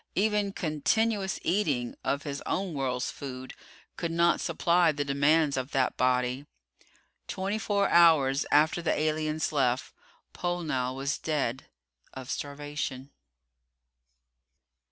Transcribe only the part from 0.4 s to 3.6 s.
continuous eating of his own world's food